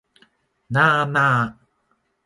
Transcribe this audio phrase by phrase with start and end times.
[0.71, 1.57] なあなあ